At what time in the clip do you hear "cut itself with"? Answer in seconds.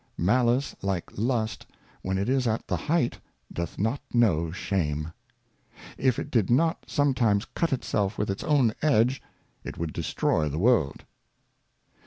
7.45-8.31